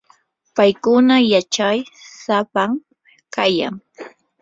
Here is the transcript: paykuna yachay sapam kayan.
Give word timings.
paykuna 0.55 1.15
yachay 1.31 1.77
sapam 2.23 2.71
kayan. 3.33 3.75